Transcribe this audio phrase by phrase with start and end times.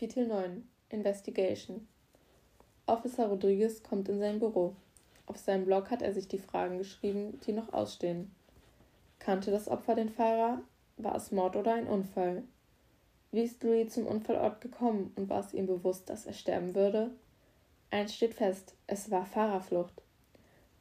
[0.00, 1.86] Kapitel 9 Investigation
[2.86, 4.74] Officer Rodriguez kommt in sein Büro.
[5.26, 8.34] Auf seinem Blog hat er sich die Fragen geschrieben, die noch ausstehen.
[9.18, 10.62] Kannte das Opfer den Fahrer?
[10.96, 12.44] War es Mord oder ein Unfall?
[13.30, 17.10] Wie ist Louis zum Unfallort gekommen und war es ihm bewusst, dass er sterben würde?
[17.90, 20.00] Eins steht fest, es war Fahrerflucht.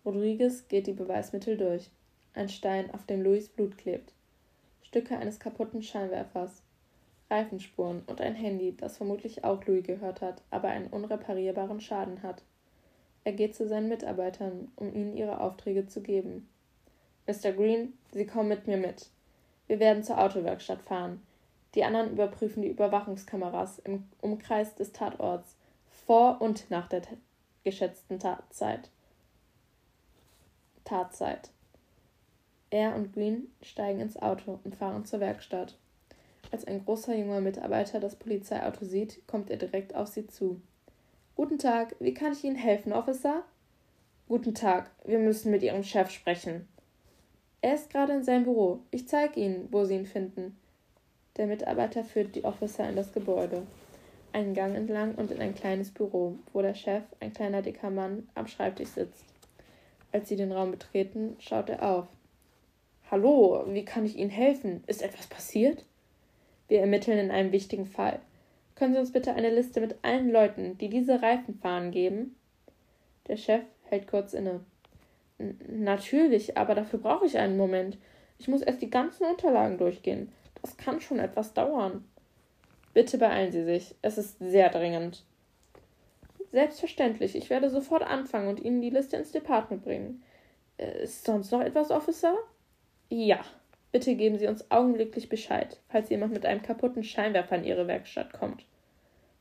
[0.06, 1.90] Rodriguez geht die Beweismittel durch.
[2.34, 4.14] Ein Stein, auf dem Louis Blut klebt.
[4.82, 6.61] Stücke eines kaputten Scheinwerfers.
[7.29, 12.43] Reifenspuren und ein Handy, das vermutlich auch Louis gehört hat, aber einen unreparierbaren Schaden hat.
[13.24, 16.50] Er geht zu seinen Mitarbeitern, um ihnen ihre Aufträge zu geben.
[17.28, 17.51] Mr.
[17.51, 19.10] Green, Sie kommen mit mir mit.
[19.68, 21.21] Wir werden zur Autowerkstatt fahren.
[21.75, 25.56] Die anderen überprüfen die Überwachungskameras im Umkreis des Tatorts
[26.07, 27.04] vor und nach der
[27.64, 28.89] geschätzten Tatzeit.
[30.84, 31.51] Tatzeit.
[32.72, 35.75] Er und Green steigen ins Auto und fahren zur Werkstatt.
[36.52, 40.60] Als ein großer junger Mitarbeiter das Polizeiauto sieht, kommt er direkt auf sie zu.
[41.36, 43.44] Guten Tag, wie kann ich Ihnen helfen, Officer?
[44.28, 46.68] Guten Tag, wir müssen mit Ihrem Chef sprechen.
[47.62, 48.80] Er ist gerade in seinem Büro.
[48.92, 50.58] Ich zeige Ihnen, wo Sie ihn finden.
[51.38, 53.64] Der Mitarbeiter führt die Officer in das Gebäude,
[54.34, 58.28] einen Gang entlang und in ein kleines Büro, wo der Chef, ein kleiner dicker Mann,
[58.36, 59.23] am Schreibtisch sitzt.
[60.12, 62.08] Als sie den Raum betreten, schaut er auf.
[63.12, 64.84] Hallo, wie kann ich Ihnen helfen?
[64.88, 65.86] Ist etwas passiert?
[66.70, 68.20] Wir ermitteln in einem wichtigen Fall.
[68.75, 72.38] Können Sie uns bitte eine Liste mit allen Leuten, die diese Reifen fahren, geben?
[73.28, 74.61] Der Chef hält kurz inne.
[75.67, 77.98] Natürlich, aber dafür brauche ich einen Moment.
[78.38, 80.31] Ich muss erst die ganzen Unterlagen durchgehen.
[80.61, 82.06] Das kann schon etwas dauern.
[82.94, 83.95] Bitte beeilen Sie sich.
[84.02, 85.23] Es ist sehr dringend.
[86.52, 87.36] Selbstverständlich.
[87.36, 90.23] Ich werde sofort anfangen und Ihnen die Liste ins Department bringen.
[90.78, 92.36] Äh, ist sonst noch etwas, Officer?
[93.09, 93.39] Ja.
[93.92, 98.34] Bitte geben Sie uns augenblicklich Bescheid, falls jemand mit einem kaputten Scheinwerfer in Ihre Werkstatt
[98.34, 98.66] kommt.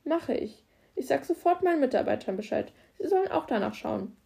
[0.04, 0.62] Mache ich.
[0.94, 2.72] Ich sag sofort meinen Mitarbeitern Bescheid.
[2.98, 4.16] Sie sollen auch danach schauen.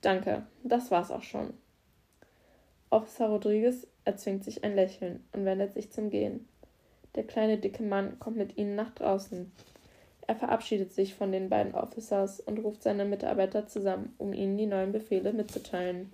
[0.00, 1.54] Danke, das war's auch schon.
[2.90, 6.48] Officer Rodriguez erzwingt sich ein Lächeln und wendet sich zum Gehen.
[7.14, 9.52] Der kleine dicke Mann kommt mit ihnen nach draußen.
[10.26, 14.66] Er verabschiedet sich von den beiden Officers und ruft seine Mitarbeiter zusammen, um ihnen die
[14.66, 16.12] neuen Befehle mitzuteilen.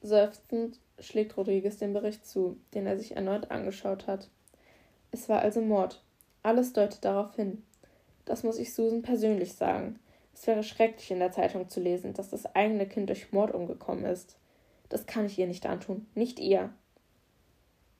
[0.00, 4.28] Seufzend schlägt Rodriguez den Bericht zu, den er sich erneut angeschaut hat.
[5.10, 6.02] Es war also Mord.
[6.42, 7.62] Alles deutet darauf hin.
[8.24, 9.98] Das muss ich Susan persönlich sagen.
[10.34, 14.04] Es wäre schrecklich in der Zeitung zu lesen, dass das eigene Kind durch Mord umgekommen
[14.04, 14.36] ist.
[14.88, 16.70] Das kann ich ihr nicht antun, nicht ihr.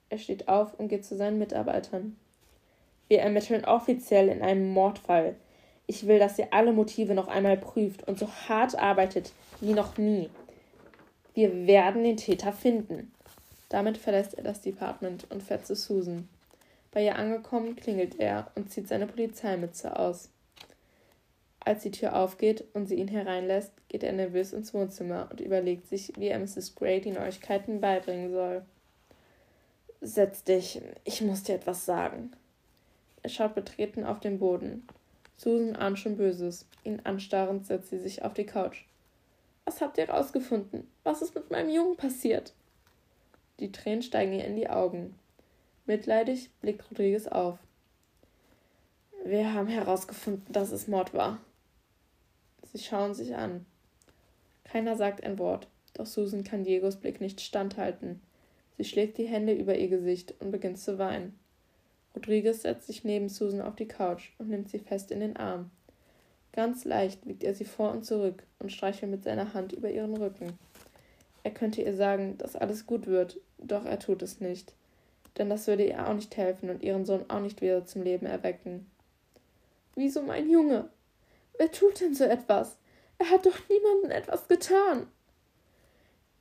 [0.09, 2.15] Er steht auf und geht zu seinen Mitarbeitern.
[3.07, 5.35] Wir ermitteln offiziell in einem Mordfall.
[5.87, 9.97] Ich will, dass ihr alle Motive noch einmal prüft und so hart arbeitet wie noch
[9.97, 10.29] nie.
[11.39, 13.13] Wir werden den Täter finden.
[13.69, 16.27] Damit verlässt er das Department und fährt zu Susan.
[16.91, 20.27] Bei ihr angekommen, klingelt er und zieht seine Polizeimütze aus.
[21.61, 25.87] Als die Tür aufgeht und sie ihn hereinlässt, geht er nervös ins Wohnzimmer und überlegt
[25.87, 26.75] sich, wie er Mrs.
[26.75, 28.63] Gray die Neuigkeiten beibringen soll.
[30.01, 32.33] Setz dich, ich muss dir etwas sagen.
[33.23, 34.85] Er schaut betreten auf den Boden.
[35.37, 36.65] Susan ahnt schon Böses.
[36.83, 38.88] Ihn anstarrend setzt sie sich auf die Couch.
[39.69, 40.87] Was habt ihr herausgefunden?
[41.03, 42.53] Was ist mit meinem Jungen passiert?
[43.59, 45.13] Die Tränen steigen ihr in die Augen.
[45.85, 47.59] Mitleidig blickt Rodriguez auf.
[49.23, 51.37] Wir haben herausgefunden, dass es Mord war.
[52.63, 53.67] Sie schauen sich an.
[54.63, 58.23] Keiner sagt ein Wort, doch Susan kann Diegos Blick nicht standhalten.
[58.75, 61.37] Sie schlägt die Hände über ihr Gesicht und beginnt zu weinen.
[62.15, 65.69] Rodriguez setzt sich neben Susan auf die Couch und nimmt sie fest in den Arm.
[66.53, 70.17] Ganz leicht wiegt er sie vor und zurück und streichelt mit seiner Hand über ihren
[70.17, 70.57] Rücken.
[71.43, 74.73] Er könnte ihr sagen, dass alles gut wird, doch er tut es nicht.
[75.37, 78.25] Denn das würde ihr auch nicht helfen und ihren Sohn auch nicht wieder zum Leben
[78.25, 78.89] erwecken.
[79.95, 80.89] Wieso mein Junge?
[81.57, 82.77] Wer tut denn so etwas?
[83.19, 85.07] Er hat doch niemandem etwas getan.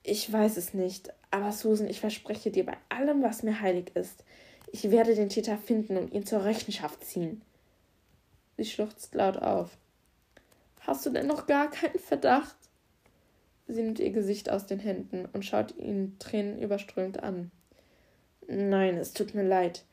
[0.02, 4.24] Ich weiß es nicht, aber Susan, ich verspreche dir bei allem, was mir heilig ist,
[4.72, 7.42] ich werde den Täter finden und ihn zur Rechenschaft ziehen.
[8.56, 9.76] Sie schluchzt laut auf.
[10.88, 12.56] Hast du denn noch gar keinen Verdacht?
[13.66, 17.50] Sie nimmt ihr Gesicht aus den Händen und schaut ihn tränenüberströmt an.
[18.46, 19.84] Nein, es tut mir leid,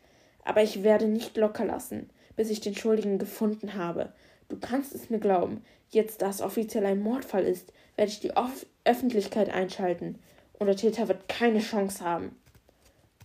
[0.45, 4.13] aber ich werde nicht locker lassen, bis ich den Schuldigen gefunden habe.
[4.47, 8.31] Du kannst es mir glauben, jetzt da es offiziell ein Mordfall ist, werde ich die
[8.37, 10.17] Off Öffentlichkeit einschalten,
[10.59, 12.37] und der Täter wird keine Chance haben.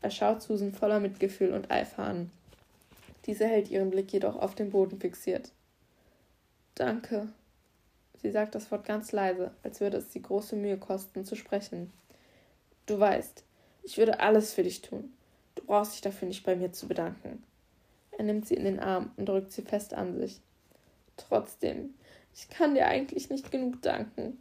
[0.02, 2.32] Er schaut Susan voller Mitgefühl und Eifer an.
[3.26, 5.52] Diese hält ihren Blick jedoch auf den Boden fixiert.
[6.74, 7.28] Danke,
[8.22, 11.92] Sie sagt das Wort ganz leise, als würde es sie große Mühe kosten, zu sprechen.
[12.86, 13.44] Du weißt,
[13.82, 15.12] ich würde alles für dich tun.
[15.54, 17.42] Du brauchst dich dafür nicht bei mir zu bedanken.
[18.18, 20.40] Er nimmt sie in den Arm und drückt sie fest an sich.
[21.16, 21.94] Trotzdem,
[22.34, 24.38] ich kann dir eigentlich nicht genug danken.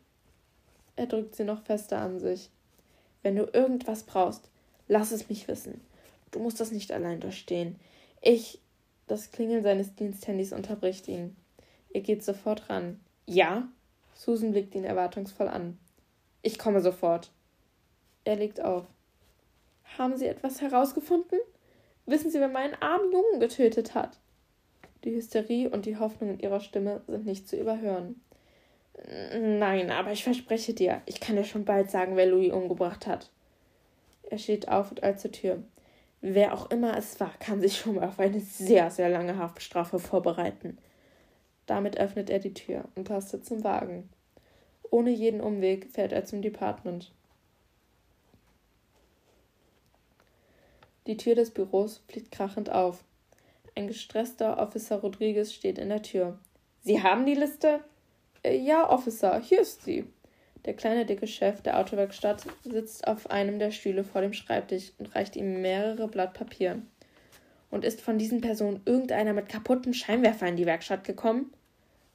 [0.96, 2.50] Er drückt sie noch fester an sich.
[3.22, 4.50] Wenn du irgendwas brauchst,
[4.88, 5.80] lass es mich wissen.
[6.32, 7.78] Du musst das nicht allein durchstehen.
[8.22, 8.60] Ich.
[9.08, 11.36] Das Klingeln seines Diensthandys unterbricht ihn.
[11.92, 13.00] Er geht sofort ran.
[13.30, 13.68] Ja?
[14.16, 15.78] Susan blickt ihn erwartungsvoll an.
[16.42, 17.30] Ich komme sofort.
[18.24, 18.86] Er legt auf.
[20.00, 21.38] Haben Sie etwas herausgefunden?
[22.08, 24.18] Wissen Sie, wer meinen armen Jungen getötet hat?
[25.04, 28.20] Die Hysterie und die Hoffnung in ihrer Stimme sind nicht zu überhören.
[29.40, 33.30] Nein, aber ich verspreche dir, ich kann dir schon bald sagen, wer Louis umgebracht hat.
[34.24, 35.62] Er steht auf und eilt zur Tür.
[36.22, 40.00] Wer auch immer es war, kann sich schon mal auf eine sehr, sehr lange Haftstrafe
[40.00, 40.80] vorbereiten.
[41.70, 44.10] Damit öffnet er die Tür und tastet zum Wagen.
[44.90, 47.12] Ohne jeden Umweg fährt er zum Department.
[51.06, 53.04] Die Tür des Büros fliegt krachend auf.
[53.76, 56.40] Ein gestresster Officer Rodriguez steht in der Tür.
[56.82, 57.82] Sie haben die Liste?
[58.42, 60.08] Äh, ja, Officer, hier ist sie.
[60.66, 65.16] Der kleine dicke Chef der Autowerkstatt sitzt auf einem der Stühle vor dem Schreibtisch und
[65.16, 66.82] reicht ihm mehrere Blatt Papier.
[67.70, 71.54] Und ist von diesen Personen irgendeiner mit kaputten Scheinwerfern in die Werkstatt gekommen?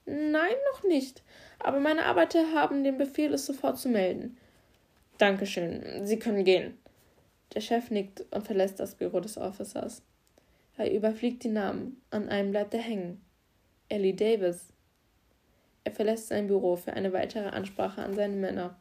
[0.06, 1.22] Nein, noch nicht.
[1.58, 4.36] Aber meine Arbeiter haben den Befehl, es sofort zu melden.
[5.18, 6.04] Dankeschön.
[6.04, 6.78] Sie können gehen.
[7.54, 10.02] Der Chef nickt und verlässt das Büro des Officers.
[10.76, 12.02] Er überfliegt die Namen.
[12.10, 13.20] An einem bleibt er hängen.
[13.88, 14.66] Ellie Davis.
[15.84, 18.76] Er verlässt sein Büro für eine weitere Ansprache an seine Männer.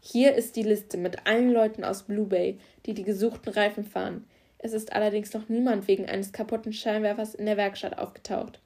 [0.00, 4.26] Hier ist die Liste mit allen Leuten aus Blue Bay, die die gesuchten Reifen fahren.
[4.58, 8.60] Es ist allerdings noch niemand wegen eines kaputten Scheinwerfers in der Werkstatt aufgetaucht.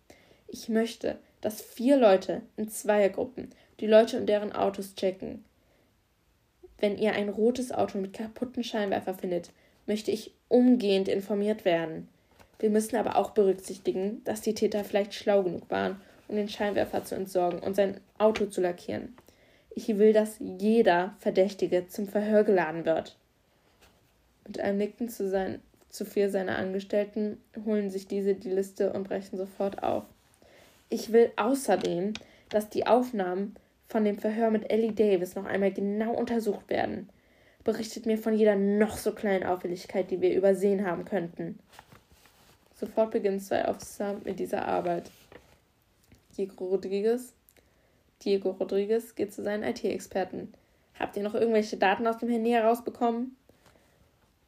[0.48, 3.50] Ich möchte, dass vier Leute in Zweiergruppen
[3.80, 5.44] die Leute und deren Autos checken.
[6.78, 9.50] Wenn ihr ein rotes Auto mit kaputten Scheinwerfer findet,
[9.86, 12.08] möchte ich umgehend informiert werden.
[12.58, 17.04] Wir müssen aber auch berücksichtigen, dass die Täter vielleicht schlau genug waren, um den Scheinwerfer
[17.04, 19.14] zu entsorgen und sein Auto zu lackieren.
[19.74, 23.16] Ich will, dass jeder Verdächtige zum Verhör geladen wird.
[24.46, 29.08] Mit einem Nicken zu, sein, zu vier seiner Angestellten holen sich diese die Liste und
[29.08, 30.04] brechen sofort auf.
[30.94, 32.12] Ich will außerdem,
[32.50, 33.56] dass die Aufnahmen
[33.88, 37.08] von dem Verhör mit Ellie Davis noch einmal genau untersucht werden.
[37.64, 41.58] Berichtet mir von jeder noch so kleinen Auffälligkeit, die wir übersehen haben könnten.
[42.76, 45.10] Sofort beginnen zwei Officer mit dieser Arbeit.
[46.36, 47.32] Diego Rodriguez.
[48.22, 50.54] Diego Rodriguez geht zu seinen IT-Experten.
[50.96, 53.36] Habt ihr noch irgendwelche Daten aus dem Handy herausbekommen?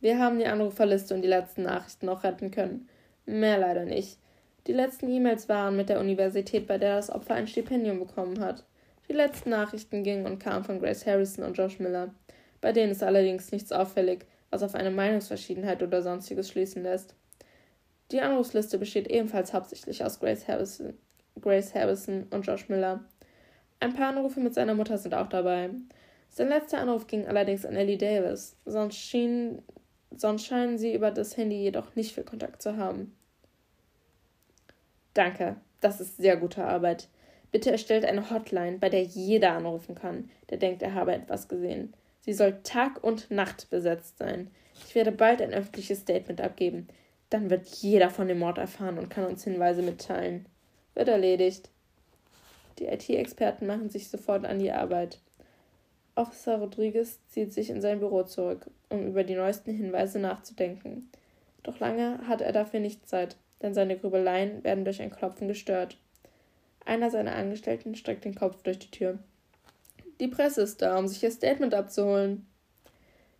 [0.00, 2.88] Wir haben die Anruferliste und die letzten Nachrichten noch retten können.
[3.24, 4.20] Mehr leider nicht.
[4.66, 8.64] Die letzten E-Mails waren mit der Universität, bei der das Opfer ein Stipendium bekommen hat.
[9.08, 12.12] Die letzten Nachrichten gingen und kamen von Grace Harrison und Josh Miller.
[12.60, 17.14] Bei denen ist allerdings nichts auffällig, was auf eine Meinungsverschiedenheit oder sonstiges schließen lässt.
[18.10, 20.94] Die Anrufsliste besteht ebenfalls hauptsächlich aus Grace Harrison,
[21.40, 23.04] Grace Harrison und Josh Miller.
[23.78, 25.70] Ein paar Anrufe mit seiner Mutter sind auch dabei.
[26.28, 29.62] Sein letzter Anruf ging allerdings an Ellie Davis, sonst, schien,
[30.16, 33.16] sonst scheinen sie über das Handy jedoch nicht viel Kontakt zu haben.
[35.16, 37.08] Danke, das ist sehr gute Arbeit.
[37.50, 41.94] Bitte erstellt eine Hotline, bei der jeder anrufen kann, der denkt, er habe etwas gesehen.
[42.20, 44.50] Sie soll Tag und Nacht besetzt sein.
[44.86, 46.86] Ich werde bald ein öffentliches Statement abgeben.
[47.30, 50.44] Dann wird jeder von dem Mord erfahren und kann uns Hinweise mitteilen.
[50.94, 51.70] Wird erledigt.
[52.78, 55.18] Die IT-Experten machen sich sofort an die Arbeit.
[56.14, 61.10] Officer Rodriguez zieht sich in sein Büro zurück, um über die neuesten Hinweise nachzudenken.
[61.62, 65.96] Doch lange hat er dafür nicht Zeit, denn seine Grübeleien werden durch ein Klopfen gestört.
[66.84, 69.18] Einer seiner Angestellten streckt den Kopf durch die Tür.
[70.20, 72.46] Die Presse ist da, um sich ihr Statement abzuholen.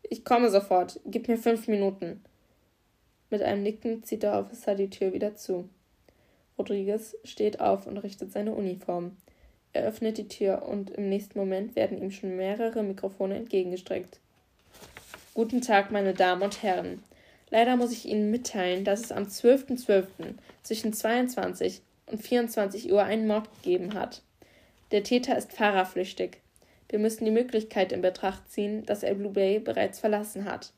[0.03, 1.01] Ich komme sofort.
[1.07, 2.23] Gib mir fünf Minuten.
[3.31, 5.69] Mit einem Nicken zieht der Officer die Tür wieder zu.
[6.59, 9.17] Rodriguez steht auf und richtet seine Uniform.
[9.73, 14.21] Er öffnet die Tür und im nächsten Moment werden ihm schon mehrere Mikrofone entgegengestreckt.
[15.35, 17.03] Guten Tag, meine Damen und Herren.
[17.51, 19.85] Leider muss ich Ihnen mitteilen, dass es am 12.12.
[19.87, 20.05] .12.
[20.63, 24.23] zwischen 22 und 24 Uhr einen Mord gegeben hat.
[24.91, 26.41] Der Täter ist fahrerflüchtig.
[26.89, 30.73] Wir müssen die Möglichkeit in Betracht ziehen, dass er Blue Bay bereits verlassen hat.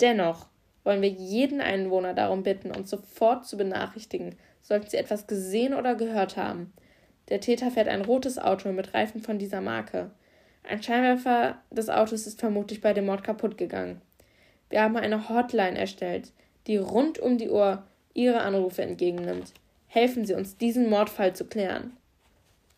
[0.00, 0.46] Dennoch
[0.84, 5.94] wollen wir jeden Einwohner darum bitten, uns sofort zu benachrichtigen, sollten sie etwas gesehen oder
[5.94, 6.72] gehört haben.
[7.28, 10.10] Der Täter fährt ein rotes Auto mit Reifen von dieser Marke.
[10.64, 14.00] Ein Scheinwerfer des Autos ist vermutlich bei dem Mord kaputt gegangen.
[14.72, 16.32] Wir haben eine Hotline erstellt,
[16.66, 17.82] die rund um die Uhr
[18.14, 19.52] Ihre Anrufe entgegennimmt.
[19.86, 21.94] Helfen Sie uns, diesen Mordfall zu klären.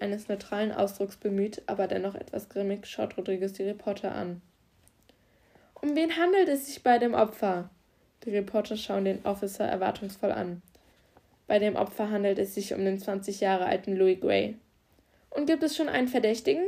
[0.00, 4.42] Eines neutralen Ausdrucks bemüht, aber dennoch etwas grimmig, schaut Rodriguez die Reporter an.
[5.80, 7.70] Um wen handelt es sich bei dem Opfer?
[8.24, 10.62] Die Reporter schauen den Officer erwartungsvoll an.
[11.46, 14.56] Bei dem Opfer handelt es sich um den 20 Jahre alten Louis Gray.
[15.30, 16.64] Und gibt es schon einen Verdächtigen?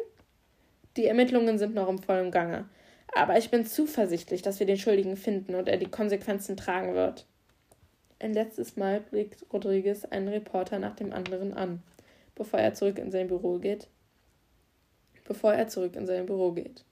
[0.96, 2.66] Die Ermittlungen sind noch im vollen Gange.
[3.14, 7.26] Aber ich bin zuversichtlich, dass wir den Schuldigen finden und er die Konsequenzen tragen wird.
[8.18, 11.82] Ein letztes Mal blickt Rodriguez einen Reporter nach dem anderen an,
[12.34, 13.88] bevor er zurück in sein Büro geht.
[15.24, 16.84] Bevor er zurück in sein Büro geht.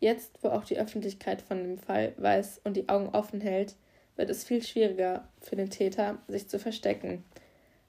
[0.00, 3.76] Jetzt, wo auch die Öffentlichkeit von dem Fall weiß und die Augen offen hält,
[4.16, 7.24] wird es viel schwieriger für den Täter, sich zu verstecken.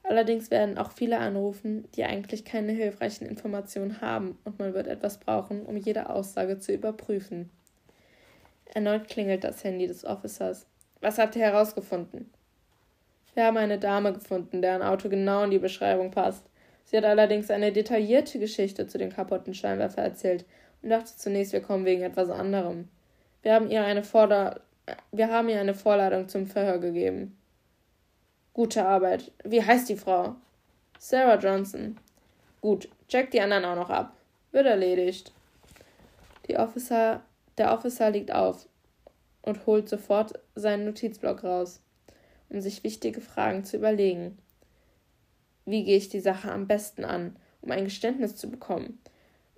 [0.04, 5.18] Allerdings werden auch viele anrufen, die eigentlich keine hilfreichen Informationen haben und man wird etwas
[5.18, 7.50] brauchen, um jede Aussage zu überprüfen.
[8.74, 10.66] Erneut klingelt das Handy des Officers.
[11.00, 12.30] Was habt ihr herausgefunden?
[13.34, 16.44] Wir haben eine Dame gefunden, deren Auto genau in die Beschreibung passt.
[16.84, 20.44] Sie hat allerdings eine detaillierte Geschichte zu den kaputten Scheinwerfer erzählt
[20.82, 22.88] und dachte zunächst, wir kommen wegen etwas anderem.
[23.42, 24.60] Wir haben ihr eine, Vorder
[25.12, 27.36] wir haben ihr eine Vorladung zum Verhör gegeben.
[28.54, 29.32] Gute Arbeit.
[29.44, 30.36] Wie heißt die Frau?
[30.98, 31.98] Sarah Johnson.
[32.60, 34.14] Gut, check die anderen auch noch ab.
[34.50, 35.32] Wird erledigt.
[36.46, 37.22] Die Officer,
[37.56, 38.68] der Officer liegt auf
[39.40, 41.80] und holt sofort seinen Notizblock raus,
[42.50, 44.36] um sich wichtige Fragen zu überlegen.
[45.64, 49.00] Wie gehe ich die Sache am besten an, um ein Geständnis zu bekommen?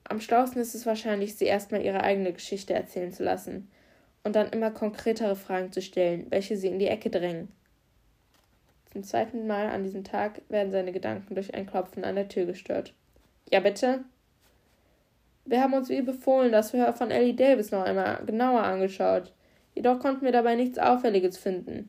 [0.04, 3.68] Am schlausten ist es wahrscheinlich, sie erstmal ihre eigene Geschichte erzählen zu lassen
[4.22, 7.48] und dann immer konkretere Fragen zu stellen, welche sie in die Ecke drängen.
[8.94, 12.46] Zum zweiten Mal an diesem Tag werden seine Gedanken durch ein Klopfen an der Tür
[12.46, 12.94] gestört.
[13.50, 14.04] Ja, bitte?
[15.44, 19.32] Wir haben uns wie befohlen das Verhör von Ellie Davis noch einmal genauer angeschaut.
[19.74, 21.88] Jedoch konnten wir dabei nichts Auffälliges finden.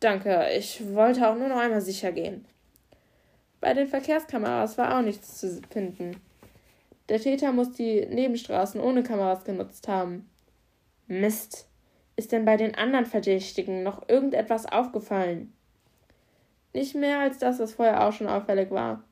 [0.00, 2.44] Danke, ich wollte auch nur noch einmal sicher gehen.
[3.60, 6.16] Bei den Verkehrskameras war auch nichts zu finden.
[7.08, 10.28] Der Täter muss die Nebenstraßen ohne Kameras genutzt haben.
[11.06, 11.68] Mist.
[12.16, 15.52] Ist denn bei den anderen Verdächtigen noch irgendetwas aufgefallen?
[16.74, 19.04] Nicht mehr als das, was vorher auch schon auffällig war.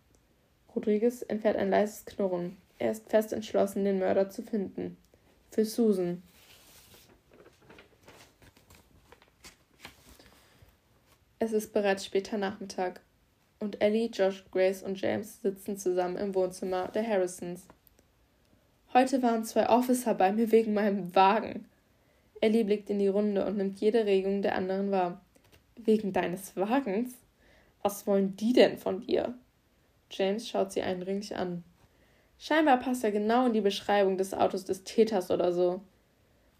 [0.75, 2.57] Rodriguez entfährt ein leises Knurren.
[2.79, 4.97] Er ist fest entschlossen, den Mörder zu finden.
[5.51, 6.23] Für Susan.
[11.39, 13.01] Es ist bereits später Nachmittag
[13.61, 17.63] und Ellie, Josh, Grace und James sitzen zusammen im Wohnzimmer der Harrisons.
[18.93, 21.67] Heute waren zwei Officer bei mir wegen meinem Wagen.
[22.41, 25.21] Ellie blickt in die Runde und nimmt jede Regung der anderen wahr.
[25.77, 27.22] Wegen deines Wagens?
[27.83, 29.35] Was wollen die denn von dir?
[30.11, 31.65] James schaut sie eindringlich an.
[32.39, 35.81] Scheinbar passt er genau in die Beschreibung des Autos des Täters oder so.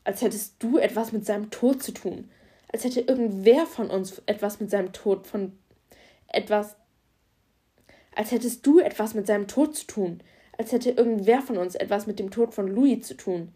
[0.05, 2.31] Als hättest du etwas mit seinem Tod zu tun.
[2.73, 5.53] Als hätte irgendwer von uns etwas mit seinem Tod von
[6.29, 6.77] etwas
[8.15, 10.21] als hättest du etwas mit seinem Tod zu tun,
[10.59, 13.53] als hätte irgendwer von uns etwas mit dem Tod von Louis zu tun.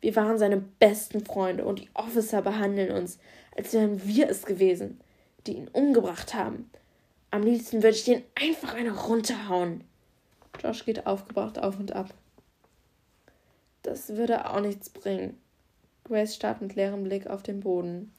[0.00, 3.18] Wir waren seine besten Freunde und die Officer behandeln uns,
[3.56, 5.00] als wären wir es gewesen,
[5.46, 6.70] die ihn umgebracht haben.
[7.34, 9.82] Am liebsten würde ich den einfach eine runterhauen.
[10.62, 12.14] Josh geht aufgebracht auf und ab.
[13.82, 15.36] Das würde auch nichts bringen.
[16.04, 18.12] Grace starrt mit leerem Blick auf den Boden.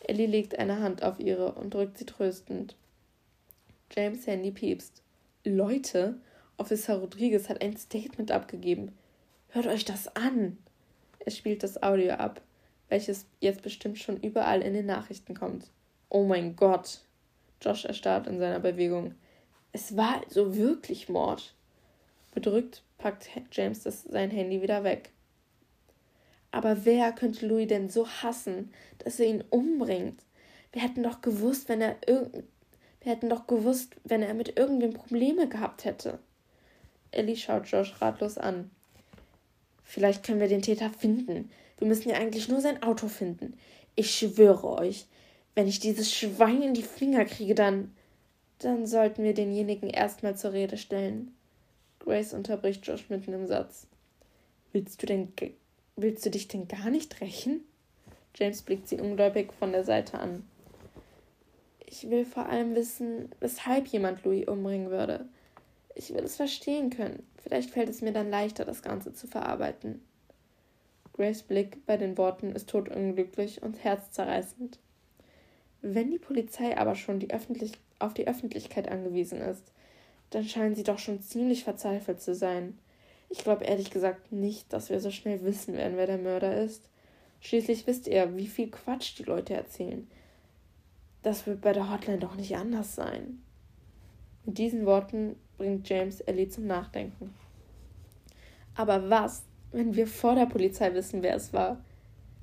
[0.00, 2.76] Ellie legt eine Hand auf ihre und drückt sie tröstend.
[3.96, 5.00] James Handy piepst.
[5.42, 6.16] Leute,
[6.58, 8.92] Officer Rodriguez hat ein Statement abgegeben.
[9.48, 10.58] Hört euch das an.
[11.20, 12.42] Er spielt das Audio ab,
[12.90, 15.70] welches jetzt bestimmt schon überall in den Nachrichten kommt.
[16.10, 17.00] Oh mein Gott.
[17.60, 19.14] Josh erstarrt in seiner Bewegung.
[19.72, 21.54] Es war also wirklich Mord.
[22.32, 25.10] Bedrückt packt James das, sein Handy wieder weg.
[26.50, 30.20] Aber wer könnte Louis denn so hassen, dass er ihn umbringt?
[30.72, 32.44] Wir hätten doch gewusst, wenn er irgend
[33.02, 36.18] wir hätten doch gewusst, wenn er mit irgendwem Probleme gehabt hätte.
[37.12, 38.70] Ellie schaut Josh ratlos an.
[39.82, 41.50] Vielleicht können wir den Täter finden.
[41.78, 43.58] Wir müssen ja eigentlich nur sein Auto finden.
[43.96, 45.06] Ich schwöre euch,
[45.60, 47.94] wenn ich dieses Schwein in die Finger kriege, dann.
[48.60, 51.34] Dann sollten wir denjenigen erstmal zur Rede stellen.
[51.98, 53.86] Grace unterbricht Josh mitten im Satz.
[54.72, 55.34] Willst du denn.
[55.96, 57.60] Willst du dich denn gar nicht rächen?
[58.34, 60.44] James blickt sie ungläubig von der Seite an.
[61.84, 65.28] Ich will vor allem wissen, weshalb jemand Louis umbringen würde.
[65.94, 67.26] Ich will es verstehen können.
[67.36, 70.00] Vielleicht fällt es mir dann leichter, das Ganze zu verarbeiten.
[71.12, 74.78] Grace Blick bei den Worten ist todunglücklich und herzzerreißend.
[75.82, 79.72] Wenn die Polizei aber schon die Öffentlich auf die Öffentlichkeit angewiesen ist,
[80.30, 82.78] dann scheinen sie doch schon ziemlich verzweifelt zu sein.
[83.28, 86.88] Ich glaube ehrlich gesagt nicht, dass wir so schnell wissen werden, wer der Mörder ist.
[87.40, 90.08] Schließlich wisst ihr, wie viel Quatsch die Leute erzählen.
[91.22, 93.42] Das wird bei der Hotline doch nicht anders sein.
[94.44, 97.34] Mit diesen Worten bringt James Ellie zum Nachdenken.
[98.74, 101.84] Aber was, wenn wir vor der Polizei wissen, wer es war?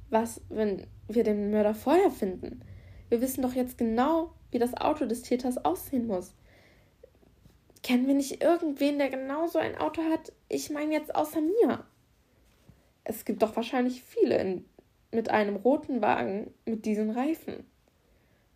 [0.09, 2.61] Was, wenn wir den Mörder vorher finden?
[3.09, 6.33] Wir wissen doch jetzt genau, wie das Auto des Täters aussehen muss.
[7.83, 10.33] Kennen wir nicht irgendwen, der genauso ein Auto hat?
[10.49, 11.85] Ich meine jetzt außer mir.
[13.03, 14.65] Es gibt doch wahrscheinlich viele in,
[15.11, 17.65] mit einem roten Wagen mit diesen Reifen.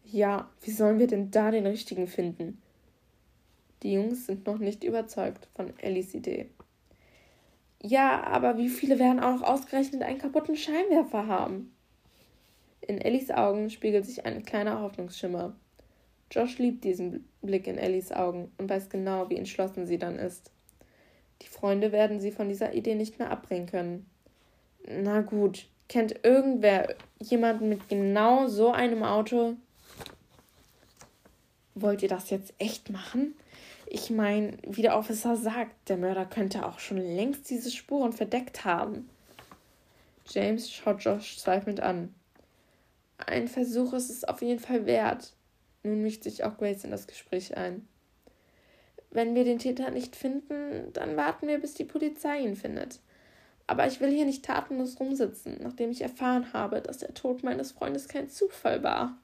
[0.04, 2.62] Ja, wie sollen wir denn da den richtigen finden?
[3.84, 6.50] Die Jungs sind noch nicht überzeugt von Ellis Idee.
[7.82, 11.74] Ja, aber wie viele werden auch noch ausgerechnet einen kaputten Scheinwerfer haben?
[12.82, 15.56] In Ellis Augen spiegelt sich ein kleiner Hoffnungsschimmer.
[16.32, 20.52] Josh liebt diesen Blick in Ellis Augen und weiß genau, wie entschlossen sie dann ist.
[21.42, 24.06] Die Freunde werden sie von dieser Idee nicht mehr abbringen können.
[24.88, 29.56] Na gut, kennt irgendwer jemanden mit genau so einem Auto?
[31.76, 33.36] Wollt ihr das jetzt echt machen?
[33.88, 38.64] Ich meine, wie der Officer sagt, der Mörder könnte auch schon längst diese Spuren verdeckt
[38.64, 39.10] haben.
[40.28, 42.14] James schaut Josh zweifelnd an.
[43.28, 45.34] Ein Versuch ist es auf jeden Fall wert.
[45.84, 47.88] Nun mischt sich auch Grace in das Gespräch ein.
[49.10, 53.00] Wenn wir den Täter nicht finden, dann warten wir, bis die Polizei ihn findet.
[53.68, 57.72] Aber ich will hier nicht tatenlos rumsitzen, nachdem ich erfahren habe, dass der Tod meines
[57.72, 59.18] Freundes kein Zufall war.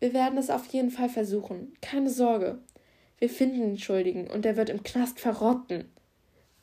[0.00, 1.74] Wir werden es auf jeden Fall versuchen.
[1.82, 2.58] Keine Sorge.
[3.18, 5.90] Wir finden den Schuldigen und er wird im Knast verrotten.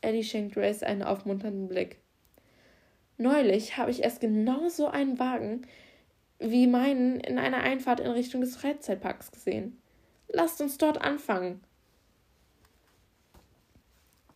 [0.01, 1.97] Eddie schenkt Grace einen aufmunternden Blick.
[3.17, 5.65] Neulich habe ich erst genau so einen Wagen
[6.39, 9.81] wie meinen in einer Einfahrt in Richtung des Freizeitparks gesehen.
[10.27, 11.61] Lasst uns dort anfangen.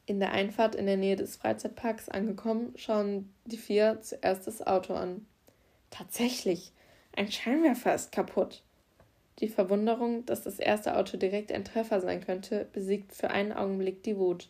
[0.08, 4.94] In der Einfahrt in der Nähe des Freizeitparks angekommen, schauen die vier zuerst das Auto
[4.94, 5.28] an.
[5.92, 6.72] Tatsächlich,
[7.16, 8.64] ein Scheinwerfer ist kaputt.
[9.40, 14.04] Die Verwunderung, dass das erste Auto direkt ein Treffer sein könnte, besiegt für einen Augenblick
[14.04, 14.50] die Wut.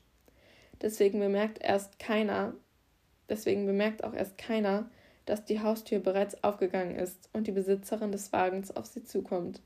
[0.81, 2.53] Deswegen bemerkt erst keiner,
[3.31, 4.89] Deswegen bemerkt auch erst keiner,
[5.25, 9.61] dass die Haustür bereits aufgegangen ist und die Besitzerin des Wagens auf sie zukommt.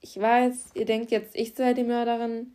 [0.00, 2.54] Ich weiß, ihr denkt jetzt, ich sei die Mörderin.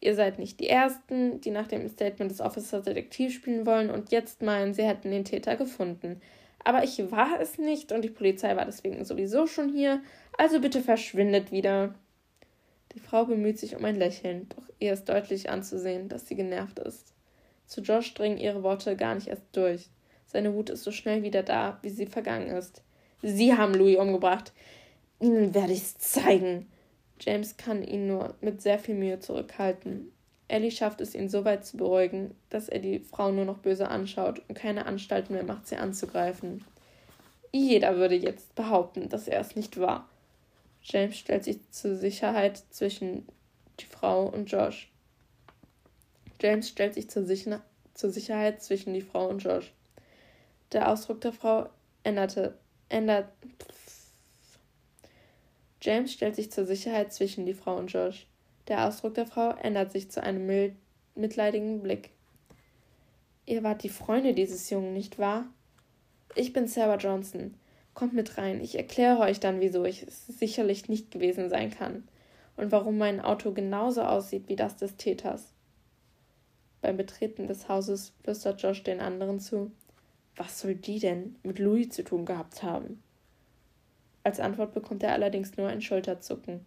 [0.00, 4.10] Ihr seid nicht die Ersten, die nach dem Statement des Officers Detektiv spielen wollen und
[4.10, 6.22] jetzt meinen, sie hätten den Täter gefunden.
[6.64, 10.00] Aber ich war es nicht und die Polizei war deswegen sowieso schon hier,
[10.38, 11.94] also bitte verschwindet wieder.
[12.94, 16.78] Die Frau bemüht sich um ein Lächeln, doch ihr ist deutlich anzusehen, dass sie genervt
[16.78, 17.12] ist.
[17.66, 19.88] Zu Josh dringen ihre Worte gar nicht erst durch.
[20.26, 22.82] Seine Wut ist so schnell wieder da, wie sie vergangen ist.
[23.22, 24.52] Sie haben Louis umgebracht.
[25.20, 26.68] Ihnen werde ich's zeigen.
[27.20, 30.10] James kann ihn nur mit sehr viel Mühe zurückhalten.
[30.48, 33.88] Ellie schafft es, ihn so weit zu beruhigen, dass er die Frau nur noch böse
[33.88, 36.64] anschaut und keine Anstalten mehr macht, sie anzugreifen.
[37.52, 40.08] Jeder würde jetzt behaupten, dass er es nicht war.
[40.82, 43.26] James stellt sich zur Sicherheit zwischen
[43.80, 44.91] die Frau und Josh.
[46.42, 47.62] James stellt sich zur, Sicher
[47.94, 49.72] zur Sicherheit zwischen die Frau und Josh.
[50.72, 51.68] Der Ausdruck der Frau
[52.02, 53.28] änderte, ändert.
[55.80, 58.26] James stellt sich zur Sicherheit zwischen die Frau und Josh.
[58.66, 60.74] Der Ausdruck der Frau ändert sich zu einem
[61.14, 62.10] mitleidigen Blick.
[63.46, 65.46] Ihr wart die Freunde dieses Jungen, nicht wahr?
[66.34, 67.54] Ich bin Sarah Johnson.
[67.94, 68.60] Kommt mit rein.
[68.60, 72.08] Ich erkläre euch dann, wieso ich es sicherlich nicht gewesen sein kann
[72.56, 75.51] und warum mein Auto genauso aussieht wie das des Täters.
[76.82, 79.70] Beim Betreten des Hauses flüstert Josh den anderen zu.
[80.36, 83.02] Was soll die denn mit Louis zu tun gehabt haben?
[84.24, 86.66] Als Antwort bekommt er allerdings nur ein Schulterzucken.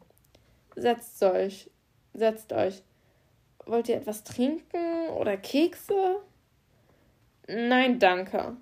[0.76, 1.70] Setzt euch,
[2.14, 2.82] setzt euch.
[3.66, 6.22] Wollt ihr etwas trinken oder Kekse?
[7.48, 8.56] Nein, danke.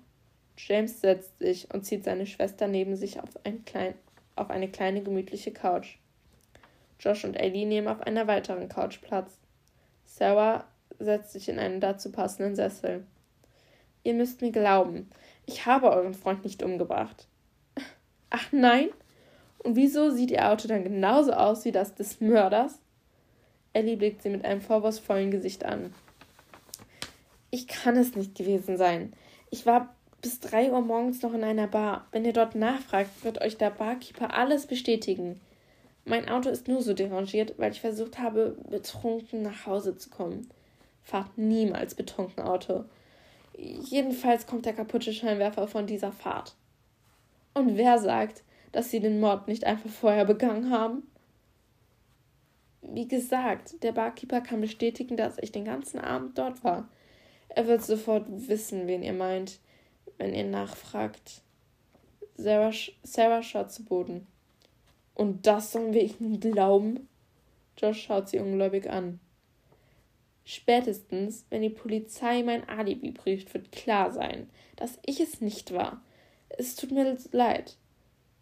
[0.56, 3.94] James setzt sich und zieht seine Schwester neben sich auf, ein klein,
[4.36, 5.98] auf eine kleine gemütliche Couch.
[6.98, 9.38] Josh und Ellie nehmen auf einer weiteren Couch Platz.
[10.04, 10.64] Sarah
[10.98, 13.04] setzt sich in einen dazu passenden Sessel.
[14.02, 15.08] Ihr müsst mir glauben,
[15.46, 17.26] ich habe euren Freund nicht umgebracht.
[18.30, 18.90] Ach nein?
[19.58, 22.78] Und wieso sieht ihr Auto dann genauso aus wie das des Mörders?
[23.72, 25.94] Ellie blickt sie mit einem vorwurfsvollen Gesicht an.
[27.50, 29.14] Ich kann es nicht gewesen sein.
[29.50, 32.06] Ich war bis drei Uhr morgens noch in einer Bar.
[32.12, 35.40] Wenn ihr dort nachfragt, wird euch der Barkeeper alles bestätigen.
[36.04, 40.48] Mein Auto ist nur so derangiert, weil ich versucht habe, betrunken nach Hause zu kommen
[41.04, 42.84] fahrt niemals betrunken Auto.
[43.56, 46.56] Jedenfalls kommt der kaputte Scheinwerfer von dieser Fahrt.
[47.52, 51.04] Und wer sagt, dass sie den Mord nicht einfach vorher begangen haben?
[52.82, 56.88] Wie gesagt, der Barkeeper kann bestätigen, dass ich den ganzen Abend dort war.
[57.48, 59.60] Er wird sofort wissen, wen ihr meint,
[60.18, 61.42] wenn ihr nachfragt.
[62.36, 62.72] Sarah,
[63.04, 64.26] Sarah schaut zu Boden.
[65.14, 67.08] Und das sollen wir ihnen glauben?
[67.78, 69.20] Josh schaut sie ungläubig an.
[70.44, 76.02] Spätestens, wenn die Polizei mein Alibi prüft, wird klar sein, dass ich es nicht war.
[76.50, 77.76] Es tut mir leid.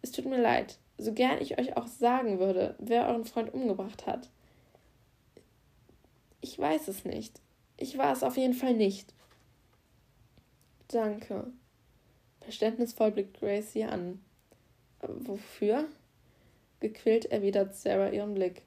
[0.01, 0.77] Es tut mir leid.
[0.97, 4.29] So gern ich euch auch sagen würde, wer euren Freund umgebracht hat.
[6.41, 7.39] Ich weiß es nicht.
[7.77, 9.13] Ich war es auf jeden Fall nicht.
[10.89, 11.51] Danke.
[12.41, 14.23] Verständnisvoll blickt Grace sie an.
[15.01, 15.87] Wofür?
[16.81, 18.61] Gequält erwidert Sarah ihren Blick.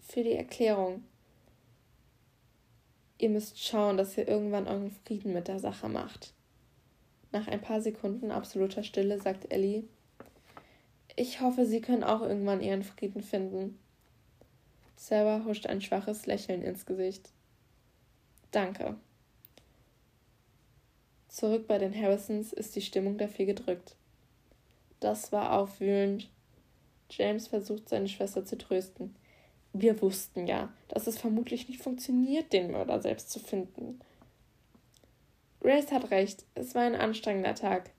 [0.00, 1.02] Für die Erklärung.
[3.18, 6.32] Ihr müsst schauen, dass ihr irgendwann euren Frieden mit der Sache macht.
[7.32, 9.84] Nach ein paar Sekunden absoluter Stille sagt Ellie,
[11.16, 13.76] ich hoffe, Sie können auch irgendwann Ihren Frieden finden.
[14.96, 17.30] Sarah huscht ein schwaches Lächeln ins Gesicht.
[18.52, 18.96] Danke.
[21.28, 23.96] Zurück bei den Harrisons ist die Stimmung vier gedrückt.
[25.00, 26.30] Das war aufwühlend.
[27.10, 29.14] James versucht, seine Schwester zu trösten.
[29.80, 34.00] Wir wussten ja, dass es vermutlich nicht funktioniert, den Mörder selbst zu finden.
[35.60, 37.90] Grace hat recht, es war ein anstrengender Tag.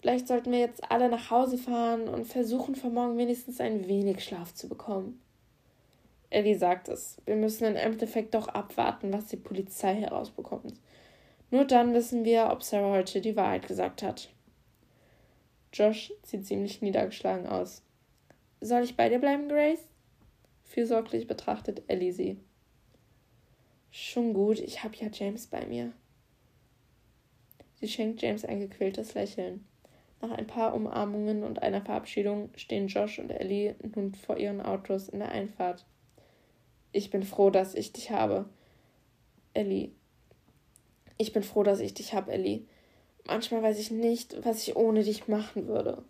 [0.00, 4.22] Vielleicht sollten wir jetzt alle nach Hause fahren und versuchen, vor morgen wenigstens ein wenig
[4.22, 5.20] Schlaf zu bekommen.
[6.30, 7.16] Ellie sagt es.
[7.26, 10.74] Wir müssen im Endeffekt doch abwarten, was die Polizei herausbekommt.
[11.50, 14.28] Nur dann wissen wir, ob Sarah heute die Wahrheit gesagt hat.
[15.72, 17.82] Josh sieht ziemlich niedergeschlagen aus.
[18.60, 19.86] Soll ich bei dir bleiben, Grace?
[20.72, 22.40] Fürsorglich betrachtet Ellie sie.
[23.90, 25.92] Schon gut, ich hab ja James bei mir.
[27.74, 29.66] Sie schenkt James ein gequältes Lächeln.
[30.22, 35.10] Nach ein paar Umarmungen und einer Verabschiedung stehen Josh und Ellie nun vor ihren Autos
[35.10, 35.84] in der Einfahrt.
[36.92, 38.48] Ich bin froh, dass ich dich habe.
[39.52, 39.90] Ellie.
[41.18, 42.64] Ich bin froh, dass ich dich habe, Ellie.
[43.26, 46.02] Manchmal weiß ich nicht, was ich ohne dich machen würde.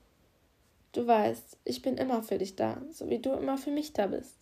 [0.93, 4.07] Du weißt, ich bin immer für dich da, so wie du immer für mich da
[4.07, 4.42] bist.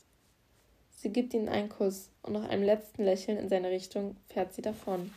[1.02, 4.60] Sie gibt ihm einen Kuss und nach einem letzten Lächeln in seine Richtung fährt sie
[4.60, 5.10] davon.